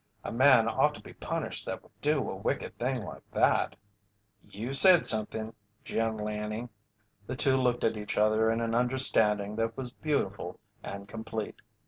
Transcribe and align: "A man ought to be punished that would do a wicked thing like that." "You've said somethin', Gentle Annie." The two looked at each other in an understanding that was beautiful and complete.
"A 0.23 0.31
man 0.31 0.67
ought 0.67 0.95
to 0.95 0.99
be 0.99 1.13
punished 1.13 1.63
that 1.67 1.83
would 1.83 1.91
do 2.01 2.27
a 2.31 2.35
wicked 2.35 2.75
thing 2.79 3.03
like 3.03 3.21
that." 3.29 3.75
"You've 4.49 4.75
said 4.75 5.05
somethin', 5.05 5.53
Gentle 5.83 6.27
Annie." 6.27 6.69
The 7.27 7.35
two 7.35 7.55
looked 7.55 7.83
at 7.83 7.95
each 7.97 8.17
other 8.17 8.49
in 8.49 8.61
an 8.61 8.73
understanding 8.73 9.57
that 9.57 9.77
was 9.77 9.91
beautiful 9.91 10.59
and 10.81 11.07
complete. 11.07 11.61